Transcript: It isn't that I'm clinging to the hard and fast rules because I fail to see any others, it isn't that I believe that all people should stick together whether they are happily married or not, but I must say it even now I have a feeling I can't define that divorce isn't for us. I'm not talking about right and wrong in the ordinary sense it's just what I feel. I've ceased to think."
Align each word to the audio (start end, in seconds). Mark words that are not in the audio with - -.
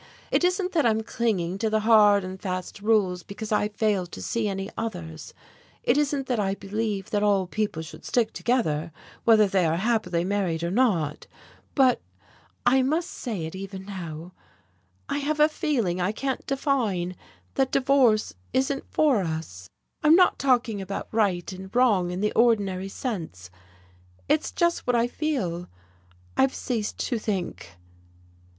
It 0.31 0.43
isn't 0.43 0.71
that 0.71 0.83
I'm 0.83 1.03
clinging 1.03 1.59
to 1.59 1.69
the 1.69 1.81
hard 1.81 2.23
and 2.23 2.41
fast 2.41 2.81
rules 2.81 3.21
because 3.21 3.51
I 3.51 3.67
fail 3.67 4.07
to 4.07 4.19
see 4.19 4.47
any 4.47 4.67
others, 4.75 5.31
it 5.83 5.95
isn't 5.95 6.25
that 6.25 6.39
I 6.39 6.55
believe 6.55 7.11
that 7.11 7.21
all 7.21 7.45
people 7.45 7.83
should 7.83 8.03
stick 8.03 8.33
together 8.33 8.91
whether 9.25 9.45
they 9.45 9.63
are 9.63 9.77
happily 9.77 10.23
married 10.23 10.63
or 10.63 10.71
not, 10.71 11.27
but 11.75 12.01
I 12.65 12.81
must 12.81 13.11
say 13.11 13.45
it 13.45 13.53
even 13.53 13.85
now 13.85 14.33
I 15.07 15.19
have 15.19 15.39
a 15.39 15.47
feeling 15.47 16.01
I 16.01 16.13
can't 16.13 16.47
define 16.47 17.15
that 17.53 17.71
divorce 17.71 18.33
isn't 18.53 18.85
for 18.89 19.21
us. 19.23 19.69
I'm 20.01 20.15
not 20.15 20.39
talking 20.39 20.81
about 20.81 21.09
right 21.11 21.51
and 21.53 21.69
wrong 21.75 22.09
in 22.09 22.21
the 22.21 22.33
ordinary 22.33 22.89
sense 22.89 23.51
it's 24.27 24.51
just 24.51 24.87
what 24.87 24.95
I 24.95 25.05
feel. 25.05 25.67
I've 26.37 26.55
ceased 26.55 26.97
to 27.09 27.19
think." 27.19 27.75